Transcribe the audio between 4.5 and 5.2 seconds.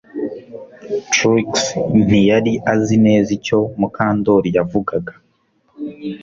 yavugaga